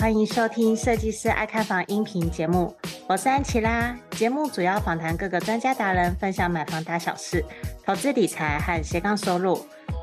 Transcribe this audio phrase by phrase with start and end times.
[0.00, 2.74] 欢迎收听设计师爱看房音频节目，
[3.06, 3.94] 我是安琪拉。
[4.12, 7.44] 节目主要访谈各个专家达人，分享买房大小事、
[7.84, 9.60] 投资理财和斜杠收入。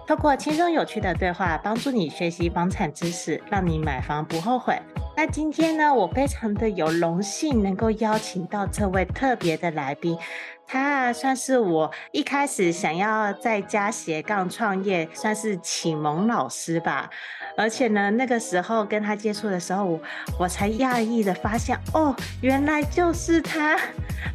[0.08, 4.80] 透过轻松有趣的对话，帮助你学习房产知识，让你买房不后悔。
[5.16, 10.16] 那今天呢，我非常的有荣幸能够邀请到这位特别的来宾。
[10.68, 17.10] 他算是我一开始想要在家斜杠创业，算是启蒙老师吧。
[17.56, 20.00] 而且呢，那个时候跟他接触的时候，我
[20.38, 23.76] 我才讶异的发现，哦，原来就是他，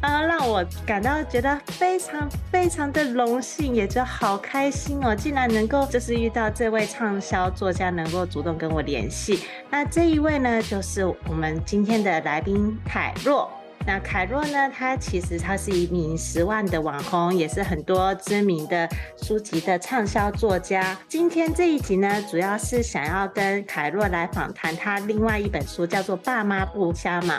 [0.01, 9.43] 啊，让我感到觉得非常非常的荣幸，也就好开心哦，竟然能够就是遇到这位畅销作家，能够主动跟我联系。
[9.69, 13.49] 那这一位呢，就是我们今天的来宾凯若。
[13.85, 14.69] 那凯若呢？
[14.75, 18.87] 他其实他是一名十万的网红，也是很多知名的
[19.21, 20.97] 书籍的畅销作家。
[21.09, 27.37] 今天这一集呢，主要是想要跟凯若来访谈他另外一本书，叫做《爸妈不瞎忙》，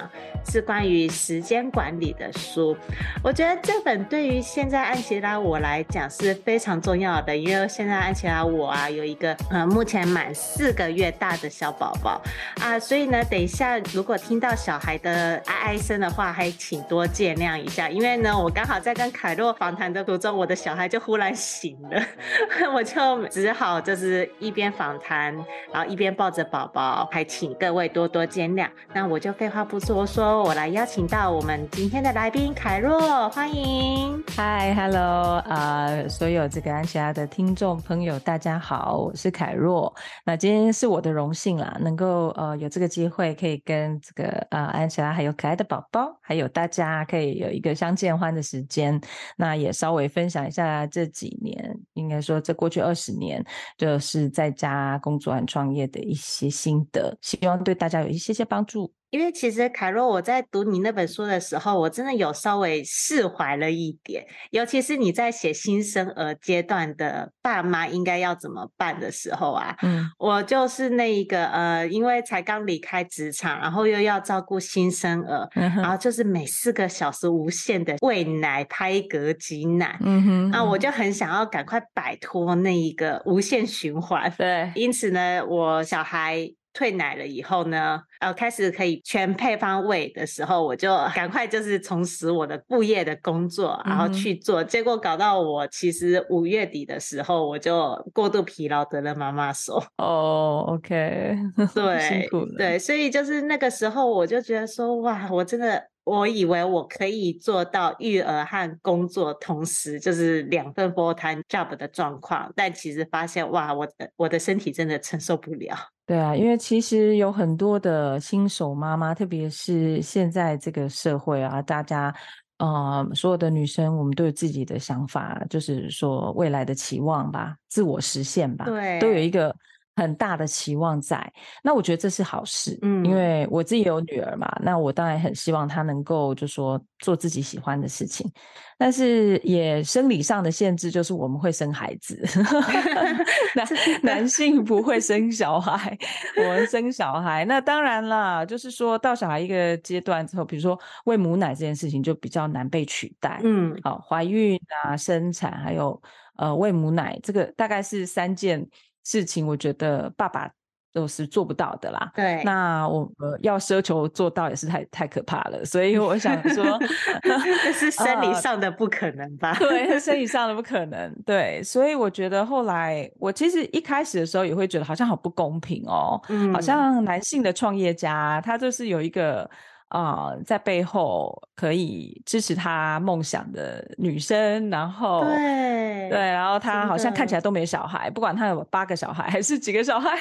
[0.53, 2.77] 是关于时间管理的书。
[3.23, 12.21] 我觉得这本对于现在安琪拉我来讲是非常重要的，因为现在安琪拉我啊有一个呃目前满四个月大的小宝宝
[12.61, 22.03] 啊，所以呢，等一下如果听到小孩的哀哀声的话，还请多见谅一下，因为呢，我刚好在跟凯若访谈的途中，我的小孩就忽然醒了，
[22.75, 25.33] 我就只好就是一边访谈，
[25.73, 28.69] 然后一边抱着宝宝，还请各位多多见谅。
[28.93, 34.21] 那我就废话不多说，我来邀请到我们今天的来宾凯若，欢迎。
[34.37, 39.95] Hi，Hello，啊、uh，所有这个安琪拉的听众朋友，大家好，我是凯若。
[40.25, 46.19] 那今天是我的荣幸啦，能够呃有这个机会可以跟这个呃安琪拉还有可爱的宝宝。
[46.27, 48.99] 还有大家可以有一个相见欢的时间，
[49.37, 53.45] 那也稍微分享一下这几年，应该说这过去二十年，
[53.77, 58.91] 就是在家工作和创业的一些心得，希望对大家有一些些帮助。
[59.15, 64.27] 因为其实凯若，我在读你那本书的时候，我真的有稍微释怀了一点。
[64.51, 84.29] 尤其是你在写新生儿阶段的爸妈应该要怎么办的时候啊，嗯，我就是那一个呃，因为才刚离开职场，然后又要照顾新生儿，嗯，然后就是每四个小时无限的喂奶、拍嗝、挤奶，嗯哼，啊，我就很想要赶快摆脱那一个无限循环。
[84.37, 86.51] 对，因此呢，我小孩。
[86.75, 94.63] 退奶了以后呢，呃，开始可以全配方喂的时候，我就赶快就是重拾我的副业的工作，然后去做。
[94.63, 99.83] 嗯、结果搞到我其实五月底的时候，我就过度疲劳得了妈妈手。
[99.97, 101.39] 哦，OK，
[101.75, 102.55] 对， 辛苦了。
[102.59, 105.89] 对，所以就是那个时候，我就觉得说，哇，我真的。
[106.05, 115.75] 我以为我可以做到育儿和工作同时，就是两份 full time job 的状况，但其实发现哇，我的我的身体真的承受不了。
[116.07, 122.15] 对啊，因为其实有很多的新手妈妈，特别是现在这个社会啊，大家，
[122.59, 129.55] 呃，所有的女生，我们都有自己的想法，就是说未来的期望吧，自我实现吧，对，都有一个。
[129.97, 131.33] 很大的期望在，
[131.63, 138.29] 那我觉得这是好事，嗯，因为我自己有女儿嘛，那我当然很希望她能够就说做自己喜欢的事情，
[138.77, 142.21] 但是也生理上的限制就是我们会生孩子
[143.55, 143.69] 男
[144.03, 145.97] 男性不会生小孩，
[146.39, 156.03] 我们生小孩，那当然啦，就是说到小孩一个阶段之后，比如说喂母奶这件事情就比较难被取代，嗯，好，怀孕啊、生产还有
[156.37, 158.67] 呃喂母奶，这个大概是三件。
[159.05, 160.51] 事情我觉得爸爸
[160.93, 162.13] 都是做不到的啦。
[162.15, 165.65] 对，那我们要奢求做到也是太太可怕了。
[165.65, 166.79] 所以我想说，
[167.23, 169.57] 这是生理上的不可能吧？
[169.61, 171.13] 呃、对，生理上的 不可能。
[171.27, 176.21] 对，所以我觉得后来我其实一开始的时候也会觉得好像好不公平哦。
[176.29, 179.51] 嗯，好像男性的创业家他就是有一个
[179.89, 190.19] 啊、呃，在背后可以支持他梦想的女生，然后对对，然后他好像看起来都没小孩，不管他有八个小孩还是几个小孩，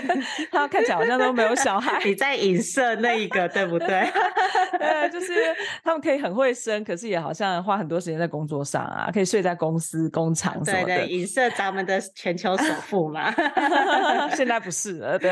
[0.52, 2.02] 他看起来好像都没有小孩。
[2.04, 4.06] 你在影射那一个对不对？
[4.78, 5.32] 对，就是
[5.82, 10.84] 他们可以很会生，可是也好像花很多时间在工作上啊，可以睡在公司工厂什么的。
[10.84, 13.32] 对对，影射咱们的全球首富嘛。
[14.36, 15.30] 现在不是了，对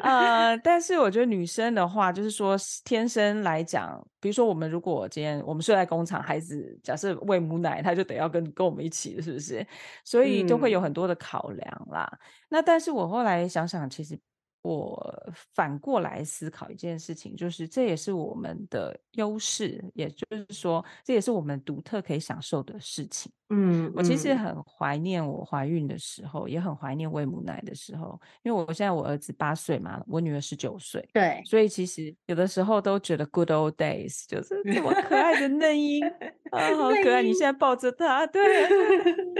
[0.00, 2.99] 啊、呃，但是我觉得女生的话，就是说天。
[3.08, 9.66] 生来讲，比如说我们如果今天我们睡在工厂，孩子假设喂母奶，他就得要跟跟我们一起，是不是？
[10.04, 12.08] 所以都会有很多的考量啦。
[12.12, 12.18] 嗯、
[12.48, 14.18] 那但是我后来想想，其实。
[14.62, 23.32] 我反过来思考一件事情，就是这也是我们的优势，也就是说，这也是我们独特可以享受的事情。
[23.50, 36.04] 嗯，我其实很怀念我怀孕的时候，也很怀念喂母奶的时候，因为我现在我儿子八岁嘛，我女儿十九岁，对，所以其实有的时候都觉得 good old days 就是这么可爱的嫩婴
[36.50, 37.22] 啊， 好可爱！
[37.22, 38.42] 你现在抱着他，对，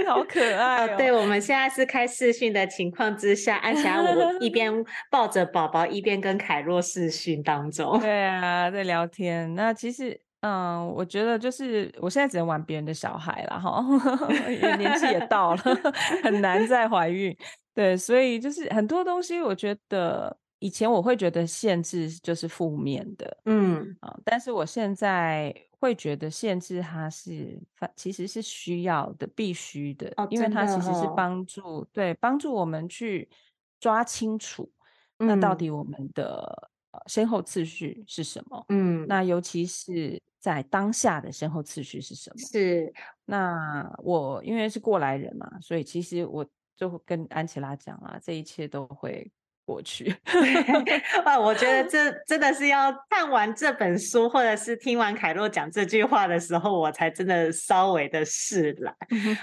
[0.06, 0.96] 好可爱哦。
[0.96, 4.70] 对，我们现在是开视讯的情况之下，安霞我一 边。
[5.10, 9.52] 抱着宝宝一边跟凯若视讯当中，对啊，在聊天。
[9.54, 13.84] 那其实，嗯，我觉得就是我现在只能玩别人的小孩了哈，
[14.78, 15.62] 年纪也到了，
[16.24, 17.36] 很难再怀孕。
[17.74, 27.58] 对，所以就是很多东西，我觉得以前我会觉得限制就是负面的，嗯啊，但是我现在会觉得限制它是
[27.94, 33.28] 其实是需要的、必须的，哦，因为它其实是帮助，哦，对，帮助我们去
[33.78, 34.70] 抓清楚。
[35.22, 36.69] 那到底我们的
[37.06, 38.64] 先后次序是什么？
[38.68, 42.36] 嗯，那尤其是在当下的先后次序是什么？
[42.38, 42.92] 是，
[43.24, 46.46] 那我因为是过来人嘛，所以其实我
[46.76, 49.30] 就跟安琪拉讲啊，这一切都会。
[49.70, 50.12] 过去，
[51.24, 58.92] 啊，我觉得这真的是要看完这本书，或者是听完凯洛讲这句话的时候，我才真的稍微的释然。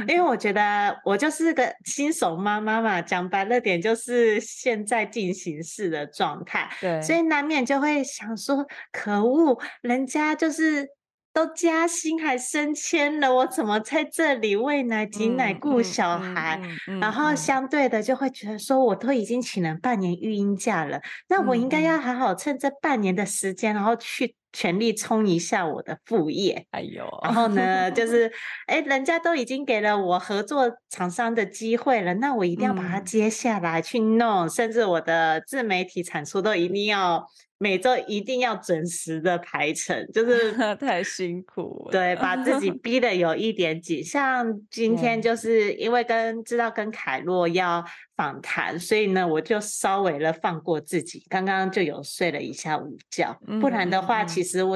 [0.05, 10.96] 因为我觉得我就是个新手妈妈嘛，讲白了点就是现在进行式的状态，对，所以难免就会想说，可恶，人家就是。
[11.37, 16.59] 都加薪还升迁了，我怎么在这里喂奶、挤奶、顾小孩？
[16.99, 20.99] 然后相对的就会觉得说，我都已经请了半年育婴假了，
[21.29, 24.33] 那我应该要好好趁这半年的时间，然后去。
[24.53, 27.05] 全力冲一下我的副业，哎呦！
[27.21, 28.31] 然后呢，就 是
[28.65, 37.23] 哎，人家都已经给了我合作厂商的机会了，那我一定要把它接下来去弄，嗯、甚至我的自媒体产出都一定要
[37.59, 41.91] 每周一定要准时的排程，就是 太辛苦了。
[41.91, 44.03] 对，把自己逼得有一点紧。
[44.03, 47.83] 像今天就是因为跟知道跟凯洛要。
[48.17, 53.31] 访谈，所以呢，我就稍微的放过自己，刚刚就有睡了一下午觉，
[53.61, 54.75] 不然的话，其实我。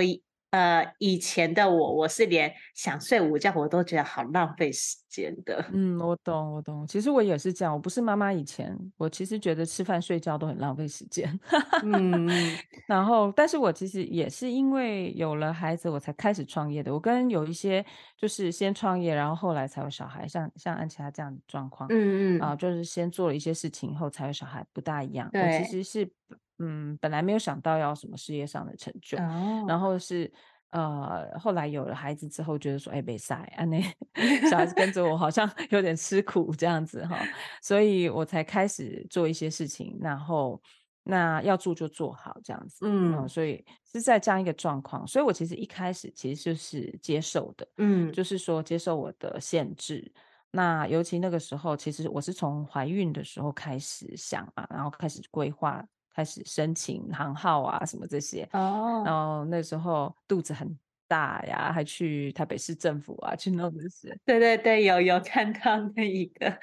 [0.52, 5.66] 呃，以前的我，我是连想睡午觉我都觉得好浪费时间的。
[5.74, 6.86] 嗯，我懂，我懂。
[6.86, 11.40] 其实我也是这样，我不是妈妈以前，我其实觉得吃饭睡觉都很浪费时间。
[11.84, 12.28] 嗯，
[12.86, 16.94] 然后，但是我其实也是因为有了孩子，我才开始创业的。
[16.94, 17.86] 我跟有一些
[18.18, 21.88] 就是先创业，然后后来才有小孩，像像安琪拉这样的状况。
[21.90, 22.42] 嗯嗯。
[22.42, 25.30] 啊，就是先做了一些事情后才有小孩，不大一样。
[25.32, 25.42] 对。
[25.42, 26.12] 我其实是。
[26.62, 29.70] 嗯，本来没有想到要什么事业上的成就，oh.
[29.70, 30.32] 然后是
[30.70, 33.82] 呃，后来有了孩子之后，觉得说，哎，没赛啊，那
[34.50, 37.20] 小孩子跟着我好像有点吃苦这样子哈，
[37.62, 40.62] 所以我才开始做一些事情，然后
[41.04, 50.10] 那要做就做好这样子，嗯，嗯，所以是在这样一个状况，所以我其实一开始其实就是接受的，嗯，就是说接受我的限制，
[50.52, 55.86] 那尤其那个时候，其实我是从怀孕的时候开始想啊，然后开始规划。
[56.14, 59.08] 开始申请行号啊，什么这些哦，oh.
[59.08, 60.78] 然后那时候肚子很
[61.12, 64.18] 大呀，还去台北市政府啊去弄这些。
[64.26, 66.58] 对对对，有有看到那一个，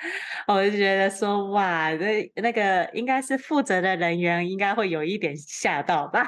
[0.47, 6.26] 我就觉得说哇，那那个应该是负责的人员应该会有一点吓到吧。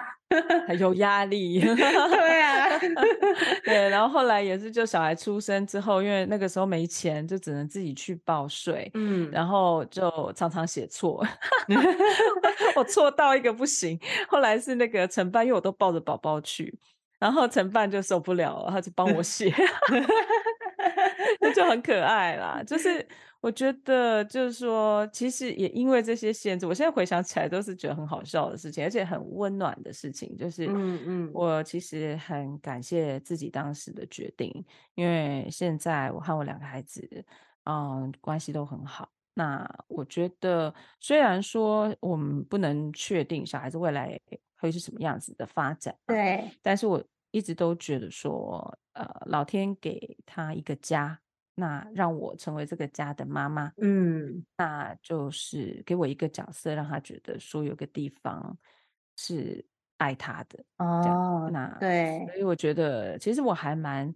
[0.78, 2.78] 有压力， 对啊，
[3.64, 11.26] 对，然后后来也是，就小孩出生之后，因为那个时候没钱，就只能自己去报税，嗯，然后就常常写错，
[12.76, 13.98] 我错到一个不行。
[14.28, 16.78] 后来是那个承办，因为我都抱着宝宝去，
[17.20, 19.54] 然后承办就受不了了，他就帮我写，
[21.40, 23.06] 那就很可爱啦，就是。
[23.42, 30.36] 我觉得就是说，其实也因为这些限制，我现在回想起来都是觉得很好笑的事情，而且很温暖的事情。
[30.36, 34.52] 就是，嗯嗯，我其实很感谢自己当时的决定，
[34.94, 37.24] 因为现在我和我两个孩子，
[37.64, 39.08] 嗯，关系都很好。
[39.32, 44.20] 那我觉得，虽然说我们不能确定小孩子未来
[44.60, 45.96] 会是什么样子的发展。
[46.06, 51.18] 对，但是我一直都觉得说，呃，老天给他一个家，
[51.54, 58.58] 那让我成为这个家的妈妈，嗯，那就是给我一个角色，让他觉得说有个地方
[59.16, 59.66] 是
[59.98, 60.64] 爱他的。
[60.78, 64.12] 哦，那对，所以我觉得其实我还蛮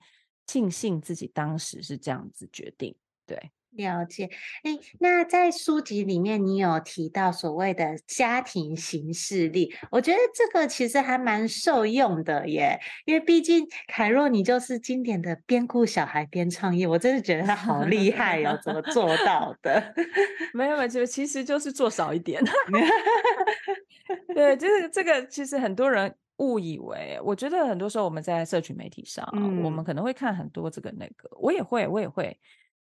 [0.47, 2.95] 庆幸自己当时是这样子决定，
[3.27, 3.51] 对。
[3.77, 4.31] 了解，
[4.63, 19.95] 哎，那在书籍里面你有提到所谓的家庭形式力，我觉得这个其实还蛮受用的耶，因为毕竟凯若你就是经典的边顾小孩边创业，我真的觉得他好厉害哦，怎么做到的？
[20.55, 22.43] 没有没有，就其实就是做少一点。
[24.35, 32.39] 对，就 是这个，其实很多人误以为，我觉得很多时候我们在社群媒体上，嗯、我们可能会看很多这个那个，我也会，我也会。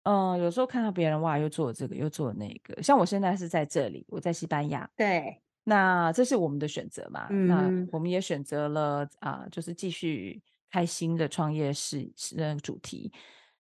[0.05, 2.83] 嗯，有时候看到别人哇，又做了这个，又做了那个。
[2.83, 4.89] 像我现在是在这里，我在西班牙。
[4.97, 7.27] 对，那这是我们的选择嘛？
[7.31, 13.13] 嗯，那我们也选择了啊，就是继续开新的创业是是主题。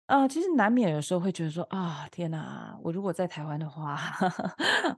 [0.06, 3.98] 啊，其实难免有时候会觉得说啊，天哪，我如果在台湾的话，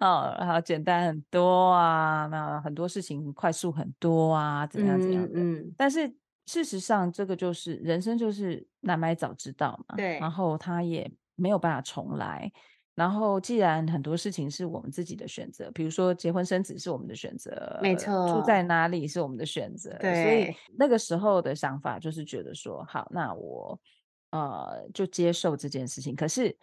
[0.01, 5.31] 啊， 简单很多啊，那很多事情快速很多啊，怎样怎样的。
[5.35, 6.15] 嗯，嗯，但是。
[6.47, 9.97] 事实上，这个就是人生，就是难买早知道嘛。
[9.97, 10.19] 对。
[10.19, 12.51] 然后他也没有办法重来。
[12.95, 18.33] 然后，既然很多事情是我们自己的选择，比如说结婚生子是我们的选择，没错。
[18.33, 19.95] 住在哪里是我们的选择。
[20.01, 20.23] 对。
[20.25, 23.79] 所以那个时候的想法就是觉得说，好，那我
[24.31, 26.17] 呃就接受这件事情。
[26.17, 26.57] 可是，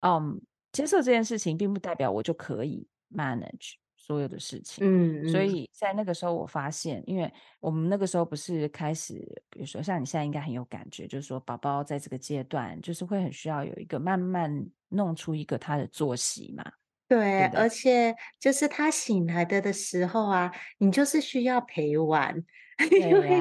[0.00, 0.40] 嗯，
[0.72, 3.74] 接受这件事情并不代表我就可以 manage。
[4.06, 9.14] 所有的事情，嗯，所以在那个时候，我发现，因为我们那个时候不是开始，
[9.48, 16.62] 比如说像你现在应该很有感觉，就是说宝宝在这个阶段，就是会很需要有一个慢慢弄出一个他的作息嘛。
[17.08, 22.44] 对，而且就是他醒来的的时候啊，你就是需要陪玩。
[22.90, 23.40] 因为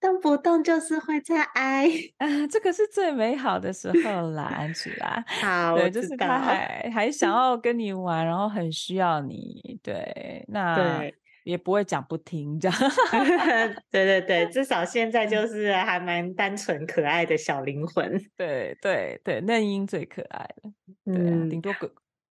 [0.00, 5.24] 动不动就是会在哀啊，这个是最美好的时候啦，安琪拉。
[5.40, 9.78] 好，对，就是他还还想要跟你玩，然后很需要你。
[9.82, 11.02] 对，那
[11.44, 12.78] 也不会讲不听这样。
[13.90, 18.20] 对对对，至少现在就是还蛮单纯可爱的小灵魂。
[18.36, 20.72] 对对对，嫩婴最可爱了。
[21.04, 21.92] 对啊，顶多个。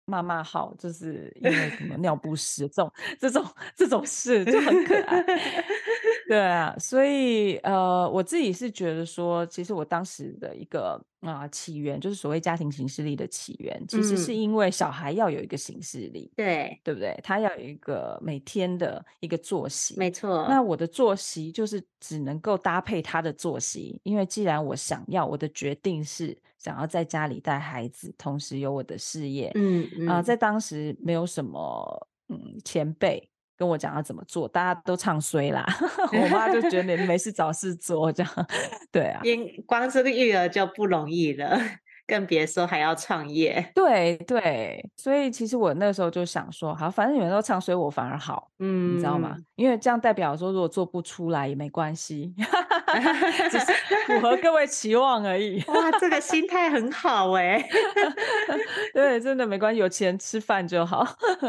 [0.08, 5.20] 妈妈好，就是因为什么尿不湿这种这种这种事就很可爱，
[6.28, 17.18] 对啊，所以呃，我自己是觉得说，其实我当时的一个啊、呃、起源，就是所谓家庭形式力的起源，其实是因为小孩要有一个形式力，对、嗯、对不对？
[17.22, 20.46] 他要有一个每天的一个作息，没错。
[20.48, 26.36] 那我的作息就是只能够搭配他的作息，因为既然我想要，我的决定是。
[26.58, 33.22] 想要在家里带孩子，同时有我的事业，嗯嗯、呃，在当时没有什么嗯前辈
[33.56, 35.64] 跟我讲要怎么做，大家都唱衰啦。
[36.12, 38.46] 我妈就觉得你没事找事做这样，
[38.92, 41.58] 对啊，因光这个育儿就不容易了。
[42.08, 49.36] 更别说还要创业，对对，所以其实我那时候就想说，好，反正你们都唱，衰我反而好，嗯，你知道吗？
[49.56, 52.32] 因为这样代表说，如果做不出来也没关系，
[53.50, 53.66] 只是
[54.06, 55.60] 符合各位期望而已。
[55.66, 57.68] 哇，这个心态很好哎，
[58.94, 61.04] 对，真的没关系，有钱吃饭就好。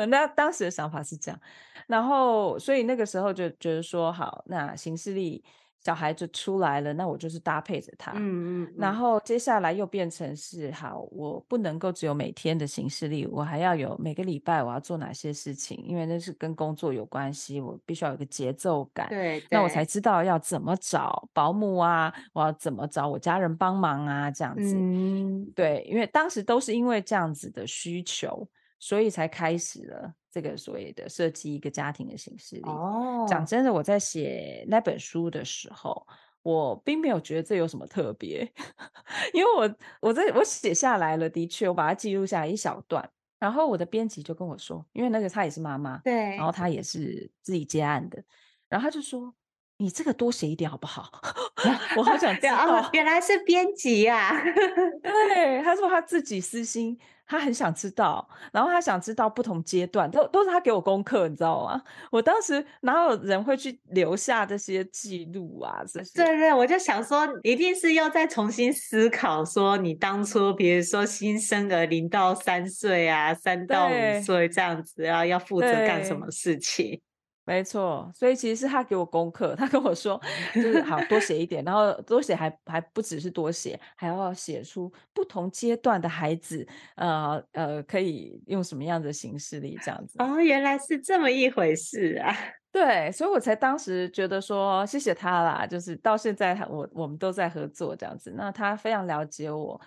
[0.08, 1.40] 那当时的想法是这样，
[1.88, 5.44] 然后所以那个时候就觉得说，好，那行事力。
[5.80, 28.46] 小孩就出来了，那我就是搭配着他，嗯嗯，然后接下来又变成是好，我不能够只有每天的行事力，我还要有每个礼拜我要做哪些事情，因为那是跟工作有关系，我必须要有个节奏感，对，对，那我才知道要怎么找保姆啊，我要怎么找我家人帮忙啊，这样子，嗯，对，因为当时都是因为这样子的需求，
[28.80, 30.14] 所以才开始了。
[30.30, 36.06] 这个所谓的设计一个家庭的形式力，哦，讲真的，我在写那本书的时候，
[36.44, 38.48] 我并没有觉得这有什么特别，
[39.34, 48.24] 因为我我在我写下来了，的确我把它记录下来一小段，然后我的编辑就跟我说，因为那个她也是妈妈，对，然后她也是自己接案的，
[48.70, 49.34] 然后他就说，
[49.78, 51.12] 你这个多写一点好不好？
[51.98, 54.44] 我好想知道，哦，原来是编辑呀，啊，
[55.04, 56.98] 对，他说他自己私心。
[57.30, 61.82] 他很想知道，然后他想知道不同阶段，都都是他给我功课，你知道吗？
[62.10, 65.84] 我当时哪有人会去留下这些记录啊？
[65.86, 77.02] 这些对对，我就想说，一定是要再重新思考，说你当初，比如说新生儿零到三岁啊，三到五岁这样子啊，要负责干什么事情？
[77.48, 80.22] 没错，所以其实是他给我功课，他跟我说
[80.54, 90.22] 就是好多写一 点，然后多写还还不只是多写，还要写出不同阶段的孩子，呃呃，可以用什么样的形式力这样子。
[90.22, 92.36] 哦，原来是这么一回事啊！
[92.70, 99.80] 对，所以我才当时觉得说谢谢他啦，就是到现在我我们都在合作这样子，那他非常了解我，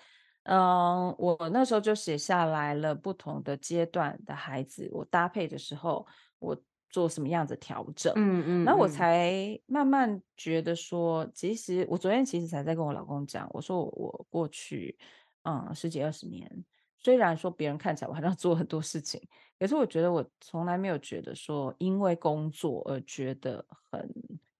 [0.45, 6.07] 嗯，我那时候就写下来了不同的阶段的孩子，我搭配的时候
[6.39, 6.57] 我。
[6.91, 8.13] 做什么样子调整？
[8.17, 14.99] 嗯嗯，然后我才慢慢觉得说，其实我昨天其实才在跟我老公讲，我说我我过去
[15.45, 16.65] 嗯十几二十年，
[16.99, 19.23] 虽然说别人看起来我好像做很多事情，
[19.59, 24.13] 可是我觉得我从来没有觉得说因为工作而觉得很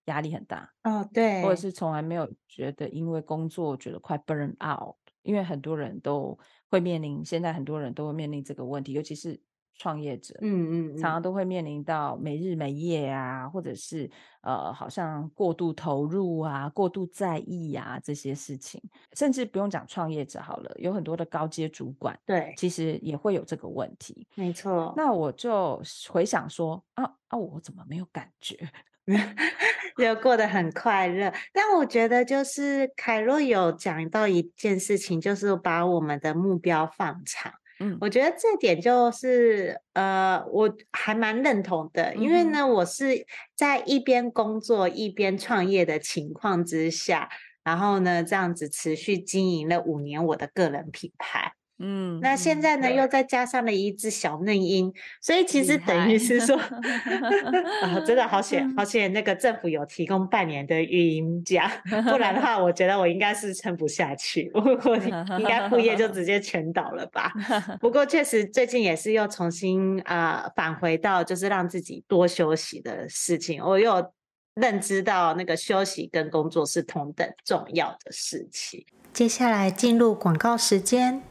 [0.05, 6.39] 压力很大哦，对，或者是从来没有觉得因为工作觉得快 burn out，因为很多人都
[6.71, 9.41] 会面临，现在很多人都会面临这个问题，尤其是。
[9.81, 14.11] 创业者，嗯嗯，常常都会面临到没日没夜啊，或者是
[14.43, 18.79] 呃，好像过度投入啊、过度在意啊这些事情，
[19.17, 24.29] 甚至不用讲创业者好了，有很多的高阶主管，对，其实也会有这个问题。
[24.35, 24.93] 没错。
[24.95, 28.59] 那我就回想说，啊啊，我怎么没有感觉？
[29.97, 31.33] 就过得很快乐。
[31.55, 37.51] 但我觉得，就是凯若有讲到一件事情，就是把我们的目标放长。
[37.83, 47.31] 嗯，我觉得这点就是呃，我还蛮认同的，因为呢，我是在一边工作一边创业的情况之下，
[47.65, 51.55] 然后呢，这样子持续经营了五年我的个人品牌。
[51.83, 56.55] 嗯，那现在呢，嗯、又再加上了一只小嫩鹰，所以其实等于是说，
[57.83, 61.71] 啊、真的好 险，好险那个政府有提供半年的育婴假，
[62.11, 64.97] 不然的话，我觉得我应该是撑不下去，我
[65.39, 67.33] 应该副业就直接全倒了吧。
[67.81, 74.13] 不过确实最近也是又重新啊、呃、返回到就是让自己多休息的事情，我又
[74.57, 78.85] 认知到那个休息跟工作是同等重要的事情。
[79.15, 81.23] 接下来进入广告时间。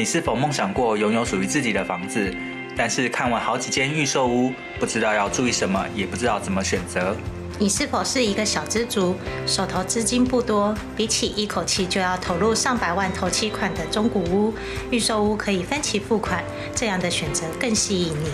[0.00, 2.34] 你是否梦想过拥有属于自己的房子？
[2.74, 7.14] 但是看完好几间预售屋，不知道要注意什么，也不知道怎么选择？
[7.58, 9.14] 你是否是一个小资族，
[9.46, 10.74] 手头资金不多？
[10.96, 14.54] 比起一口气就要投入上百万头期款的中古屋，
[14.90, 16.42] 预售屋可以分期付款，
[16.74, 18.30] 这样的选择更吸引你。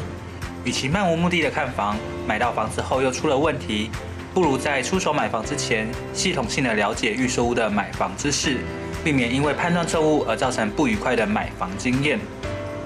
[0.65, 1.97] 与其漫无目的的看房，
[2.29, 3.91] 买到房子后又出了问题，
[4.33, 8.59] 不如在出手买房之前，系统性的了解预售屋的买房知识。
[9.07, 12.19] 避免因为判断错误而造成不愉快的买房经验。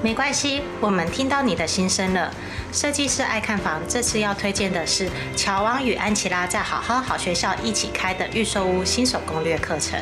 [0.02, 2.30] 没关系，我们听到你的心声了。
[2.70, 9.98] 设计师爱看房，这次要推荐的是乔王与安琪拉在好好好学校一起开的预售屋新手攻略课程。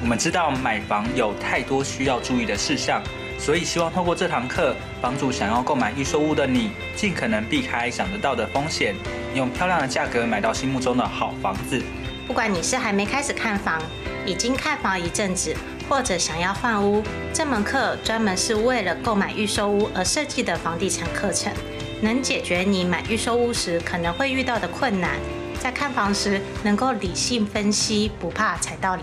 [0.00, 3.02] 我们知道买房有太多需要注意的事项，
[3.38, 8.94] 所以希望透过这堂课，帮助想要购买预售屋的你，尽可能避开想得到的风险，
[9.34, 11.82] 用漂亮的价格买到心目中的好房子。
[12.26, 13.82] 不管你是还没开始看房，
[14.26, 15.54] 已经看房一阵子，
[15.88, 17.02] 或者想要换屋，
[17.32, 21.52] 这门课专门是为了购买预售屋而设计的房地产课程，
[22.00, 25.18] 能解决你买预售屋时可能会遇到的困难，
[25.60, 29.02] 在看房时能够理性分析，不怕踩到雷。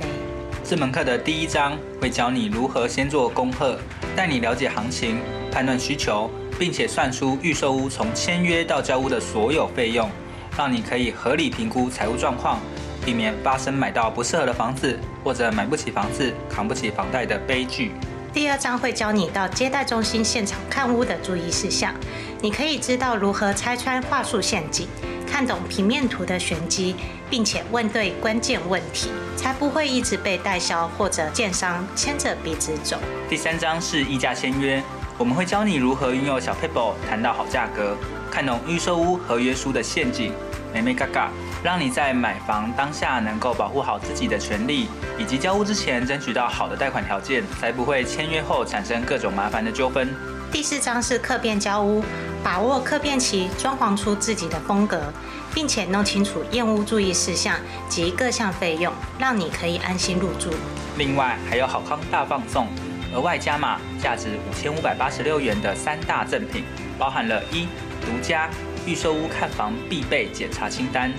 [0.63, 3.80] 这门课的第一章会教你如何先做功课，
[4.15, 5.19] 带你了解行情，
[5.51, 10.10] 判断需求，并且算出预售屋从签约到交屋的所有费用，
[10.58, 12.60] 让你可以合理评估财务状况。
[13.06, 17.91] 避免发生买到不适合的房子，或者买不起房子、扛不起房贷的悲剧。
[18.34, 21.94] 第二章会教你到接待中心现场看屋的注意事项，
[22.41, 24.88] 你可以知道如何拆穿话术陷阱，
[25.32, 26.96] 看懂平面图的玄机，
[27.30, 32.98] 并且问对关键问题，才不会一直被代销或者建商牵着鼻子走。
[33.30, 34.82] 第三章是议价签约，
[35.20, 37.96] 我们会教你如何运用小 paper 谈到好价格，
[38.32, 40.34] 看懂预售屋合约书的陷阱，
[40.74, 41.30] 眉眉角角。
[41.65, 50.08] 让你在买房当下能够保护好自己的权利，以及交屋之前争取到好的贷款条件，才不会签约后产生各种麻烦的纠纷。
[50.51, 52.04] 第四章是客变交屋，
[52.43, 55.12] 把握客变期，装潢出自己的风格，
[55.56, 57.56] 并且弄清楚验屋注意事项
[57.89, 60.51] 及各项费用，让你可以安心入住。
[60.99, 62.67] 另外还有好康大放送，
[63.12, 66.63] 额外加码价值五千五百八十六元的三大赠品，
[66.99, 67.67] 包含了一
[68.01, 68.51] 独家
[68.86, 71.12] 预售屋看房必备检查清单。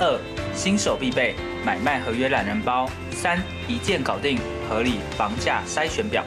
[0.00, 0.18] 二、
[0.54, 6.24] 新手必备买卖合约懒人包；三、一键搞定合理房价筛选表。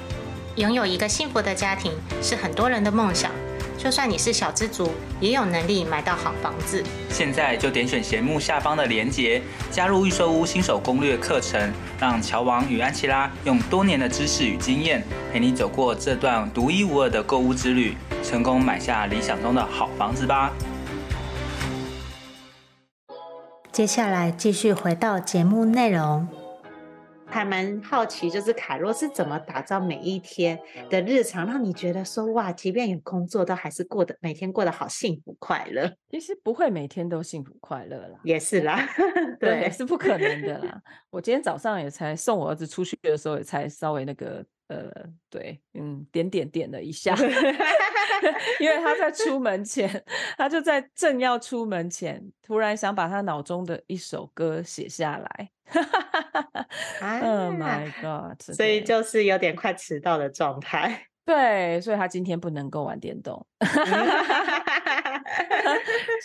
[0.58, 3.32] 拥有一个幸福的家庭是很多人的梦想，
[3.76, 6.84] 就算你是小资族，也有能力买到好房子。
[7.10, 17.98] 现在就点选节目下方的链接，加入预售屋新手攻略课程，让乔王与安琪拉用多年的知识与经验，陪你走过这段独一无二的购物之旅。
[18.22, 20.52] 成功买下理想中的好房子吧。
[23.74, 26.28] 接下来继续回到节目内容。
[27.26, 30.60] 还蛮好奇，就是凯洛是怎么打造每一天
[30.92, 35.92] 的日常，让你觉得说哇，即便有工作，都还是过得每天过得好幸福快乐。
[36.12, 38.88] 其实不会每天都幸福快乐啦，也是啦，
[39.42, 40.80] 对，对，是不可能的啦。
[41.10, 44.92] 我今天早上也才送我儿子出去的时候，也才稍微那个呃，
[45.32, 47.16] 对，嗯，点点点了一下。
[48.60, 50.04] 因为他在出门前，
[50.38, 55.50] 他就在正要出门前，突然想把他脑中的一首歌写下来。
[57.02, 58.42] Oh my god！
[58.42, 61.08] 所以就是有点快迟到的状态。
[61.26, 63.46] 对，所以他今天不能够玩电动。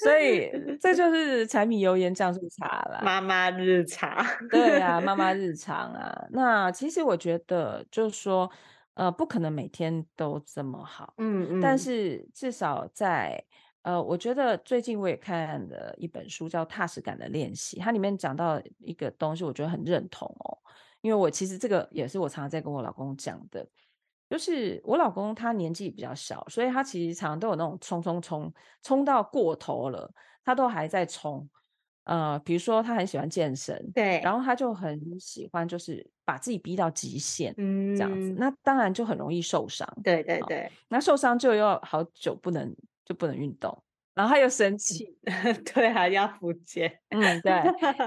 [0.03, 3.01] 所以这就是柴米油盐酱醋茶了。
[3.03, 4.25] 妈妈日常。
[4.51, 6.27] 对啊，妈妈日常啊。
[6.31, 8.51] 那其实我觉得，就是说。
[8.99, 13.41] 呃，不可能每天都这么好，嗯嗯，但是至少在
[13.83, 20.59] 呃，我觉得最近我也看了一本书，叫《踏实感的练习》，它里面讲到一个东西，我觉得很认同哦，
[21.01, 23.65] 因为我其实这个也是我常常在跟我老公讲的，
[24.29, 30.13] 就是我老公他年纪比较小，所以他其实常常都有那种冲冲冲冲到过头了，
[30.45, 31.49] 他都还在冲。
[32.09, 43.77] 呃，比如说他很喜欢健身，对，然后他就很喜欢，就是把自己逼到极限，嗯，这样子，那当然就很容易受伤，对对对，那受伤就要好久不能就不能运动，
[44.15, 45.19] 然后他又生气，
[45.75, 47.53] 对，还要复健，嗯，对，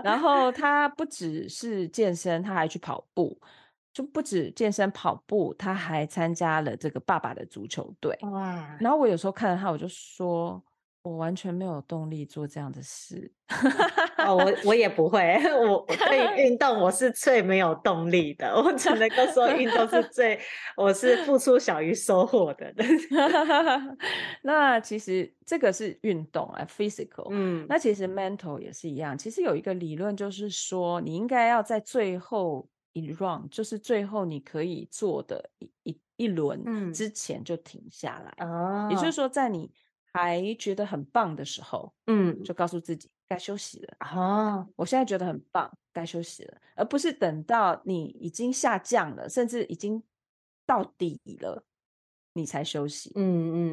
[0.03, 3.39] 然后他不只是健身，他还去跑步，
[3.93, 10.59] 就不止健身跑步，他还参加了这个爸爸的足球队，哇，然后我有时候看到他，我就说。
[11.03, 13.31] 我完全没有动力做这样的事。
[14.19, 15.35] 哦，我我也不会，
[15.67, 18.53] 我对 运动我是最没有动力的。
[18.55, 20.39] 我只能够说运动是最，
[20.77, 22.71] 我是付出小于收获的。
[24.43, 27.27] 那其实这个是运动啊，physical。
[27.31, 29.17] 嗯，那其实 mental 也是一样。
[29.17, 38.45] 其实有一个理论就是说，你应该要在最后一 round，就是最后你可以做的一一一轮之前就停下来。
[38.45, 39.71] 哦，也就是说在你。
[40.13, 43.97] 还觉得很棒的时候，嗯，就告诉自己该休息了。
[44.13, 50.01] 哦，我现在觉得很棒，该休息了，而不是等到你已经下降了，甚至已经
[50.65, 51.63] 到底了，
[52.33, 53.11] 你才休息。
[53.15, 53.23] 嗯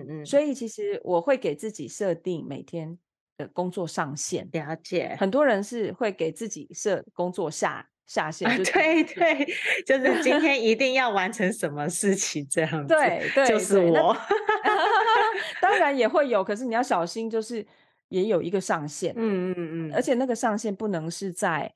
[0.02, 0.26] 嗯嗯。
[0.26, 2.98] 所以其实我会给自己设定每天
[3.36, 4.48] 的工作上限。
[4.52, 5.16] 了解。
[5.18, 8.50] 很多人是会给自己设工作下下限。
[8.50, 9.46] 啊，对对，
[9.86, 12.92] 就是 今天一定要完成什么事情这样子。
[12.92, 14.16] 对对，就是我。
[15.62, 17.64] 当然也会有，可是你要小心，就是
[18.08, 21.72] 也有一个上限，嗯嗯嗯，而且那个上限不能是在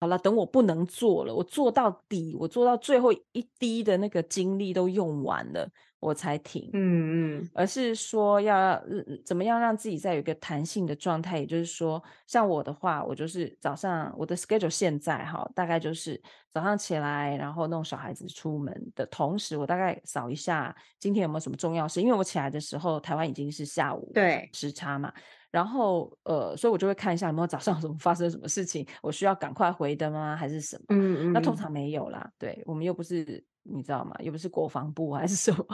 [0.00, 5.68] 好了，等我不能做了，我做到底，我做到最后一滴的那个精力都用完了。
[6.04, 8.78] 我才停，嗯嗯，而是说要
[9.24, 25.10] 怎么样让自己在有一个弹性的状态，也就是说，像我的话，我就是早上我的 schedule 现在哈，大概就是早上起来，然后弄小孩子出门的同时，我大概扫一下今天有没有什么重要事，因为我起来的时候台湾已经是下午，对，时差嘛，
[25.54, 30.34] 然后呃，所以我就会看一下有没有早上 有什么发生什么事情，我需要赶快回的吗？
[30.36, 30.84] 还是什么？
[30.88, 33.44] 嗯嗯，那通常没有啦，对，我们又不是。
[33.66, 34.14] 你知道吗？
[34.20, 35.64] 又不是国防部还是什么，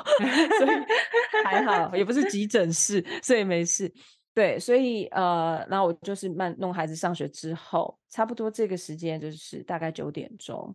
[0.60, 0.70] 所以
[1.44, 3.92] 还好，也不是急诊室，所以没事。
[4.32, 10.72] 对，所以呃，然后我就是慢弄孩子上学之后，差不多这个时间就是大概九点钟，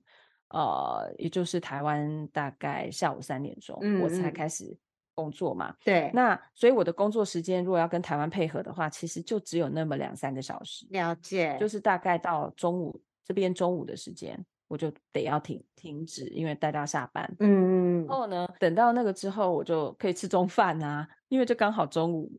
[0.50, 4.78] 呃，也就是台湾大概下午三点钟，嗯嗯，我才开始
[5.15, 5.75] 工作嘛。
[5.84, 10.86] 对，那所以我的工作时间如果要跟台湾配合的话，其实就只有那么两三个小时。
[10.91, 14.45] 了解，就是大概到中午这边中午的时间。
[14.67, 17.23] 我就得要停停止，因为待到下班。
[17.38, 18.06] 嗯嗯。
[18.08, 22.32] 然后呢，等到那个之后，我就可以吃中饭啊，因为就刚好中午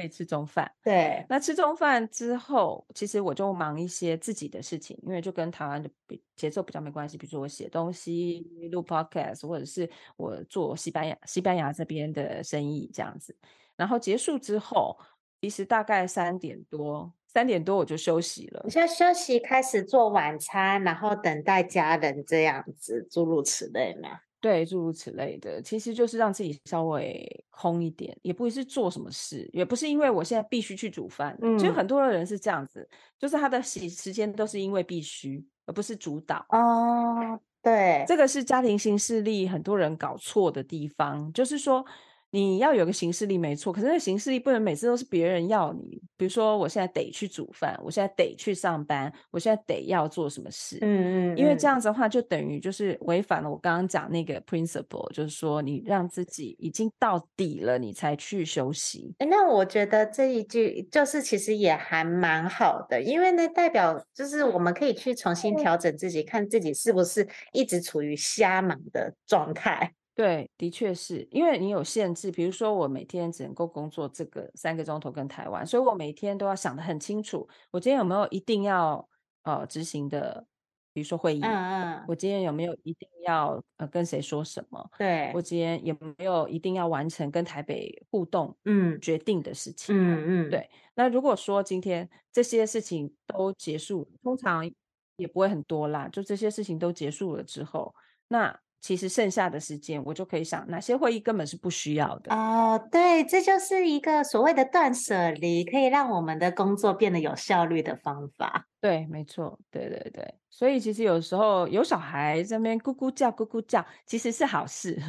[0.00, 0.70] 可以吃中饭。
[0.82, 1.24] 对。
[1.28, 7.18] 那吃中饭之后，其实我就忙一些自己的事情，因为就跟台湾的比节奏比较没关系。
[7.18, 13.36] 比如说我写东西、录 podcast，或者是我做西班牙西班牙这边的生意这样子。
[13.76, 14.96] 然后结束之后，
[15.40, 17.12] 其实大概三点多。
[17.32, 18.60] 三点多我就休息了。
[18.64, 24.18] 你现在休息，开始做晚餐，然后等待家人这样子，诸如此类嘛？
[24.40, 31.38] 对，诸如此类的，其实就是让自己稍微空一点，也不是做什么事，也不是因为我现在必须去煮饭。
[31.42, 36.44] 嗯，其实很多的人是这样子，就是他的时时间都是因为必须，而不是主导。
[36.48, 41.84] 哦，对，这个是家庭形式力很多人搞错的地方，就是说。
[42.32, 46.00] 你要有个行事力没错，可是那行事力不能每次都是别人要你。
[46.16, 50.78] 比如说，我现在得去煮饭，我现在得去上班，我现在得要做什么事。
[50.82, 59.14] 嗯嗯，嗯，因为这样子的话，就等于就是违反了我刚刚讲那个 principle，就是说你让自己已经到底了，你才去休息。
[59.18, 69.94] 欸，那我觉得这一句就是其实也还蛮好的，因为呢，代表就是我们可以去重新调整自己，看自己是不是一直处于瞎忙的状态。
[70.14, 71.26] 对，的确是。
[71.30, 79.08] 因为你有限制，比如说我每天只能够工作这个三个钟头跟台湾，所以我每天都要想得很清楚，我今天有没有一定要
[79.44, 80.44] 呃执行的，
[80.92, 85.40] 比如说会议，嗯嗯，我今天有没有一定要呃跟谁说什么，对，我。
[85.40, 94.70] 今天有没有一定要完成跟台北互动嗯决定的事情，嗯嗯，对，那如果说今天这些事情都结束，通常
[95.16, 97.94] 也不会很多啦，就这些事情都结束了之后，
[98.28, 98.60] 那。
[98.80, 102.82] 其实剩下的时间，我就可以想哪些会议根本是不需要的哦。
[102.90, 108.66] 对，这就是一个所谓的断舍离，可以让我们的工作变得有效率的方法。
[108.80, 110.34] 对，没错，对对对。
[110.48, 114.98] 所以其实有时候有小孩在那边咕咕叫、咕咕叫，其实是好事。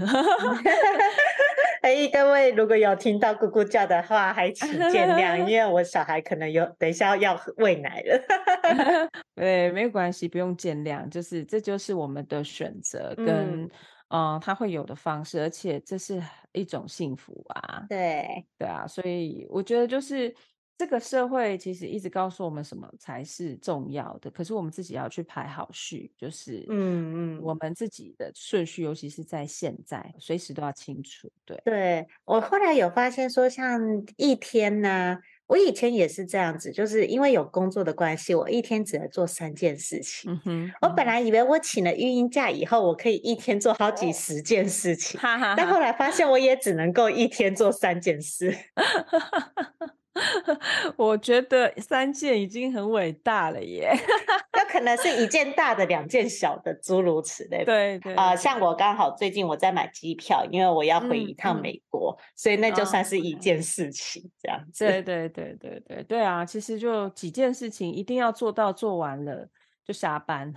[1.81, 9.09] 哎，各位如果有听到咕咕叫的话，还请见谅，因为我小孩可能有等一下要喂奶了。
[9.35, 13.63] 对，没有关系，不用见谅，就是这就是我们的选择跟
[14.09, 17.83] 嗯，他、呃、会有的方式，而且这是一种幸福啊。
[17.89, 20.33] 对，对啊，所以我觉得就是。
[20.81, 31.31] 这个社会其实一直告诉我们什么才是重要的，可是我们自己要去排好序，就是嗯嗯，我们自己的顺序，尤其是在现在，随时都要清楚。
[31.45, 33.79] 对，对我后来有发现说，像
[34.17, 40.31] 一天呢，我以前也是这样子，就是因为有工作的关系，我一天只能做三件事情。
[40.31, 48.57] 嗯哼，我本来以为我请了育婴假以后，我可以一天做好几十件事情，哦、但后来发现我也只能够一天做三件事。
[50.97, 53.89] 我觉得三件已经很伟大了耶，
[54.59, 57.63] 有可能是一件大的，两件小的，诸如此类。
[57.63, 64.83] 对对啊、呃，像我刚好最近我在买机票，因为我要回一趟美国，嗯、所以那就算是一件事情，这样子。
[64.85, 69.47] 对对对对对对啊，其实就几件事情一定要做到，做完了
[69.85, 70.53] 就下班。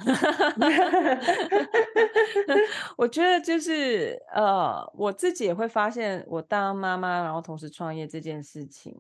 [2.97, 8.93] 我觉得就是呃，我自己也会发现，我当妈妈，然后同时创业这件事情。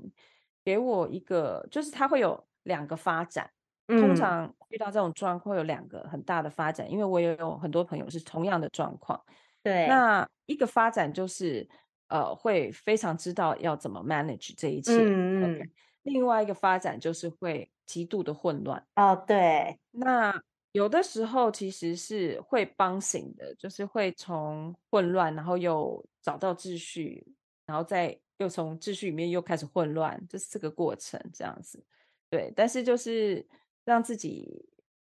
[0.65, 3.51] 给我一个，就是它会有两个发展。
[3.87, 9.23] 嗯、通常遇到这种状况，会有两个很大的发展，因为我也有很多朋友是同样的状况。
[9.63, 11.69] 对，那一个发展就是
[12.09, 14.95] 呃，会非常知道要怎么 manage 这一切。
[14.95, 15.59] 嗯嗯。
[15.59, 15.71] Okay.
[16.05, 18.83] 另外一个发展就是会极度的混乱。
[18.97, 19.79] 哦，对。
[19.91, 20.35] 那
[20.73, 27.27] 有的时候其实是会帮醒的，就是会从混乱，然后又找到秩序，
[27.67, 28.19] 然后再。
[28.39, 31.85] 又从秩序里面又开始混乱，就是这个过程这样子，
[32.31, 32.53] 对。
[32.57, 33.47] 但是就是
[33.85, 34.67] 让自己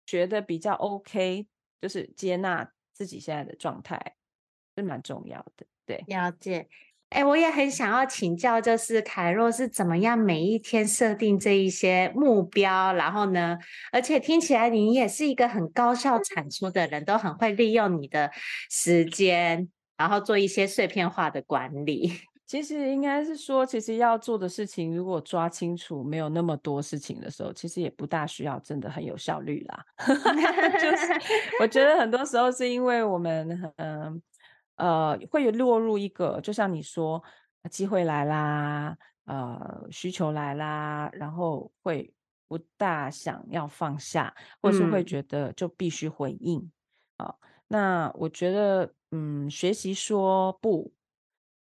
[0.05, 1.47] 觉得比较 OK，
[1.81, 4.15] 就是接纳自己现在的状态，
[4.75, 5.65] 是蛮重要的。
[5.85, 6.67] 对，了解。
[7.09, 13.59] 哎，我也很想要请教，就是凯若是怎么样每一天设定这一些目标，然后呢，
[13.91, 18.31] 而且听起来你也是一个很高效产出的人，都很会利用你的
[18.69, 22.11] 时间，然后做一些碎片化的管理。
[22.53, 29.83] 其实应该是说，其实要做的事情，如果抓清楚，没有那么多事情的时候，其实也不大需要真的很有效率啦。
[30.79, 31.13] 就是
[31.59, 34.21] 我觉得很多时候是因为我们，嗯
[34.75, 37.23] 呃，会有落入一个，就像你说，
[37.71, 42.13] 机会来啦，呃，需求来啦，然后会
[42.47, 46.59] 不大想要放下，或是会觉得就必须回应
[47.17, 47.35] 啊、嗯呃。
[47.67, 50.93] 那我觉得，嗯，学习说不。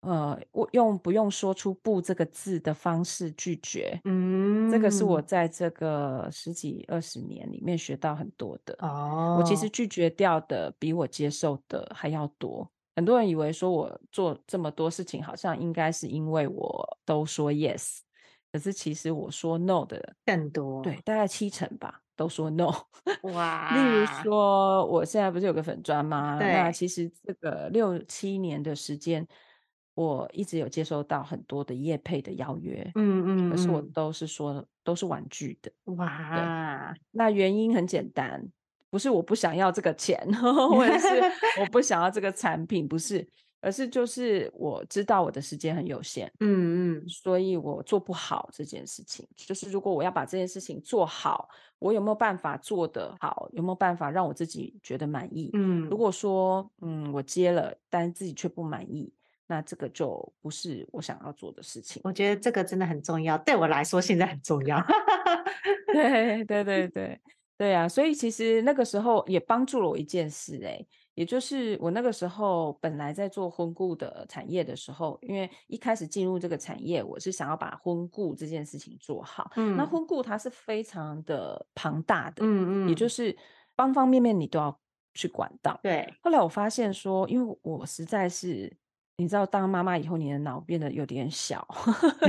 [0.00, 8.74] 呃，我用不用说出“不”这个字的方式拒绝，嗯，这个是我在这个十几二十年里面学到很多的。
[8.80, 12.66] 哦，我其实拒绝掉的比我接受的还要多。
[12.96, 17.98] 很多人以为说我做这么多事情，好像应该是因为我都说 yes，
[18.50, 22.72] 可是其实我说 no 的更多，对，大概七成吧，都说 no。
[23.34, 26.38] 哇，例如说，我现在不是有个粉砖吗？
[26.38, 29.28] 对，那其实这个六七年的时间。
[30.00, 38.42] 我一直有接收到很多的业配的邀约，嗯嗯，嗯，可是我都是说都是婉拒的，哇，那原因很简单，
[38.88, 40.18] 不是我不想要这个钱，
[40.70, 41.06] 或者是
[41.60, 43.28] 我不想要这个产品，不是，
[43.60, 49.28] 而是就是我知道我的时间很有限，嗯嗯，所以我做不好这件事情。
[49.36, 51.46] 就是如果我要把这件事情做好，
[51.78, 53.50] 我有没有办法做得好？
[53.52, 55.50] 有没有办法让我自己觉得满意？
[55.52, 59.12] 嗯，如果说嗯我接了，但自己却不满意。
[59.50, 62.00] 那这个就不是我想要做的事情。
[62.04, 64.80] 我觉得这个真的很重要，对我来说现在很重要。
[65.92, 67.20] 对对对对
[67.58, 67.88] 对啊！
[67.88, 70.80] 所以其实那个时候也帮助了我一件事，哎，
[71.14, 79.50] 也就是我那个时候本来在做婚顾的产业的时候，因为一开始进入这个产业，我是想要把婚顾这件事情做好。
[79.56, 83.36] 嗯，那婚顾它是非常的庞大的，嗯嗯，也就是
[83.74, 84.78] 方方面面你都要
[85.14, 85.76] 去管到。
[85.82, 88.72] 对，后来我发现说，因为我实在是。
[89.20, 91.66] 你知道，当妈妈以后，你的脑变得有点小，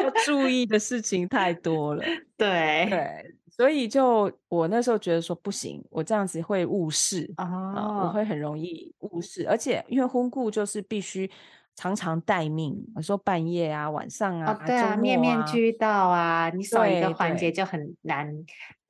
[0.00, 2.04] 要 注意的事情太多了。
[2.36, 9.44] 对对，所以就我那时候觉得说不行，我这样子会误事啊，我会很容易误事。
[9.48, 11.28] 而且因为婚顾就是必须
[11.74, 18.32] 常常待命，有时候半夜啊、晚上啊、哦、对啊，啊面面俱到啊，你少一个环节就很难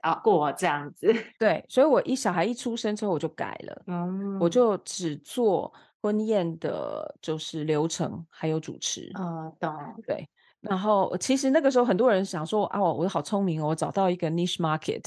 [0.02, 1.10] 啊过这样子。
[1.38, 5.72] 对，所以我一小孩一出生之后，我就改了，嗯，我就只做。
[6.06, 9.74] 婚宴的就是流程还有主持，哦，懂，
[10.06, 10.24] 对。
[10.60, 15.02] 然后其实那个时候很多人想说啊，我好聪明哦，我找到一个 niche market。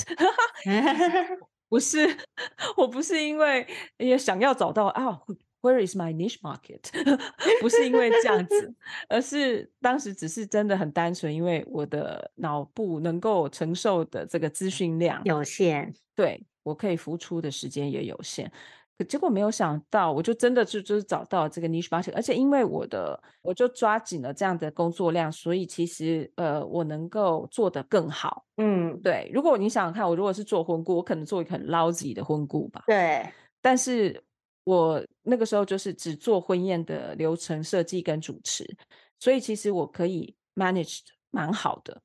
[1.70, 2.06] 不是，
[2.76, 3.66] 我不是因为
[3.98, 5.18] 也想要找到啊
[5.62, 6.82] ，where is my niche market？
[7.62, 8.76] 不是因为这样子，
[9.08, 18.52] 而是当时只是真的很单纯，因为我的脑部能够承受的这个资讯量有限，对，我可以付出的时间也有限。
[19.06, 28.46] 结果没有想到，我就真的就就是找到这个 niche market，而且因为我的我就抓紧了这样的工作量，所以其实呃我能够做得更好。
[28.58, 29.30] 嗯，对。
[29.34, 32.84] 如果你想想看，我如果是做婚顾，我可能做一个很 lousy 的婚顾吧。
[32.88, 33.26] 对。
[33.62, 34.22] 但是
[34.66, 38.66] 我那个时候就是只做婚宴的流程设计跟主持，
[39.20, 41.00] 所以其实我可以 manage
[41.32, 42.02] 蛮好的。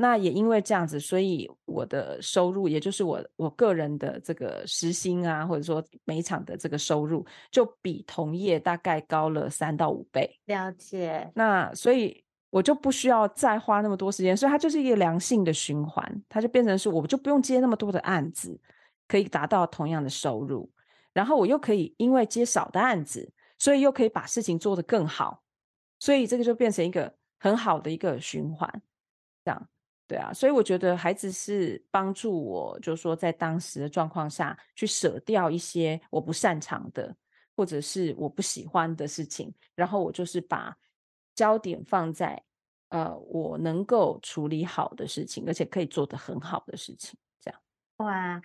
[0.00, 10.38] 那也因为这样子，所以我的收入，也就是我我个人的这个时薪啊，或者说每场的这个收入，就比同业大概高了三到五倍。
[10.44, 11.28] 了解。
[11.34, 18.56] 那所以我就不需要再花那么多时间，所以它就是一个良性的循环，它就变成是我就不用接那么多的案子，
[19.08, 20.70] 可以达到同样的收入，
[21.12, 25.42] 然后我又可以因为接少的案子，所以又可以把事情做得更好，
[25.98, 28.80] 所以这个就变成一个很好的一个循环，
[29.44, 29.68] 这样。
[30.08, 37.14] 对啊，所以我觉得孩子是帮助我，就是说在当时的状况下去舍掉一些我不擅长的，
[37.54, 40.74] 或者是我不喜欢的事情，然后我就是把
[41.34, 42.42] 焦点放在
[42.88, 47.60] 呃我能够处理好的事情，而且可以做得很好的事情，这样。
[47.98, 48.40] 哇，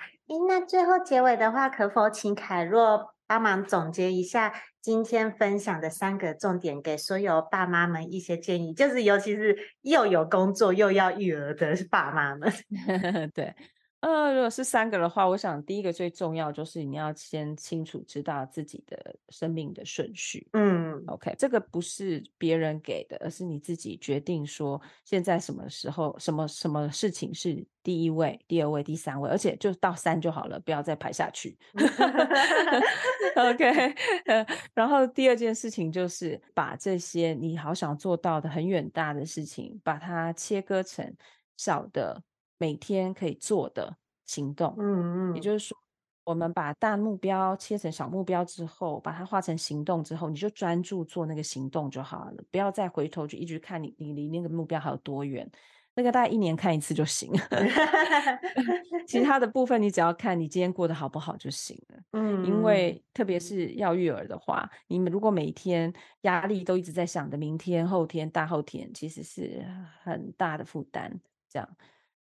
[0.49, 4.53] 那最后结尾的话，可否请凯若帮忙总结一下？
[4.83, 12.51] 今天分享的三个重点，给所有爸妈们一些建议，就是尤其是又有工作又要育儿的爸妈们。
[13.33, 13.55] 对。
[14.03, 20.45] 呃，如果是三个的话，我想第一个最重要就是你要先清楚知道自己的生命的顺序。
[20.51, 31.57] 嗯，OK，这个不是别人给的，而是你自己决定说现在什么时候、什么什么事情是第一位、第二位、第三位，而且就到三就好了，不要再排下去。
[33.37, 33.95] OK，
[34.75, 41.15] 然后第二件事情就是把这些你好想做到的很远大的事情，把它切割成
[41.55, 42.21] 小的。
[42.63, 43.93] 每天可以做的
[44.25, 45.77] 行动，嗯嗯，也就是说，
[46.23, 55.45] 我们把大目标切成小目标之后，把它化成行动之后，你就专注做那个行动就好了，不要再回头去一直看你你离那个目标还有多远，
[55.93, 57.39] 那个大概一年看一次就行了。
[59.05, 61.99] 其他的部分你只要看你今天过得好不好就行了。
[62.17, 69.65] 嗯，因为特别是要育儿的话，你们如果每天压力都一直在想着明天、后天、大后天，其实是
[70.01, 71.19] 很大的负担。
[71.49, 71.67] 这样。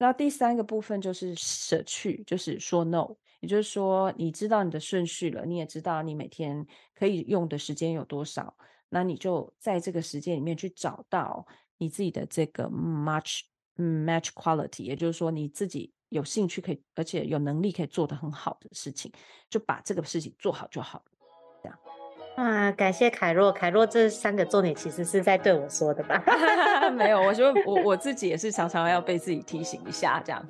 [0.03, 8.53] 然后第三个部分就是舍去，就是说 no，也就是说你知道你的顺序了，你也知道你每天可以用的时间有多少，
[8.89, 13.43] 那你就在这个时间里面去找到你自己的这个 match，
[13.77, 19.09] 嗯，match quality，也就是说你自己有兴趣可以，而且有能力可以做得很好的事情，
[19.49, 21.12] 就把这个事情做好就好了。
[22.35, 26.21] 啊，感谢凯若，凯若这三个重点其实是在对我说的吧？
[26.91, 30.45] 没有，我说我我自己也是常常要被自己提醒一下，这样。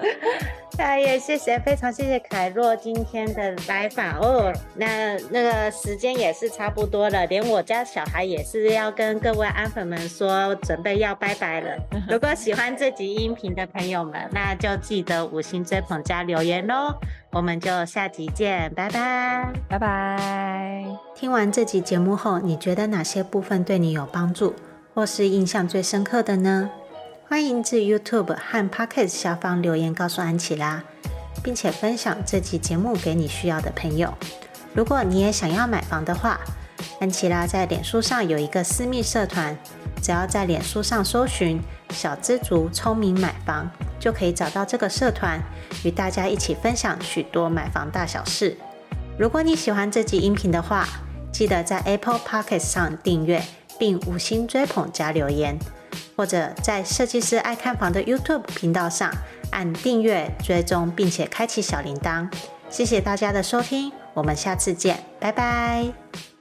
[0.78, 4.52] 哎也，谢谢，非常谢谢凯若今天的来访哦。
[4.74, 11.76] 那那个时间也是差不多了，连我家小孩也是要跟各位安粉们说，准备要拜拜了。
[12.08, 16.94] 如果喜欢这集音频的朋友们，那就记得五星追捧加留言喽。
[17.34, 20.86] 我们就下集见，拜拜，拜拜。
[21.14, 24.54] 听完这集节目后，你觉得哪些部分对你有帮助，
[24.92, 26.70] 或是印象最深刻的呢？
[27.26, 30.84] 欢迎至 YouTube 和 Podcast 下方留言告诉安琪拉，
[31.42, 34.12] 并且分享这集节目给你需要的朋友。
[34.74, 36.38] 如果你也想要买房的话，
[37.00, 39.56] 安琪拉在脸书上有一个私密社团，
[40.02, 41.60] 只要在脸书上搜寻
[41.94, 43.70] “小资族聪明买房”，
[44.00, 45.40] 就可以找到这个社团，
[45.84, 48.58] 与大家一起分享许多买房大小事。
[49.16, 50.88] 如果你喜欢这集音频的话，
[51.30, 53.40] 记得在 Apple Podcast 上订阅，
[53.78, 55.56] 并五星追捧加留言，
[56.16, 59.12] 或者在设计师爱看房的 YouTube 频道上
[59.52, 62.28] 按订阅追踪，并且开启小铃铛。
[62.68, 66.31] 谢谢大家的收听，我们下次见，拜拜。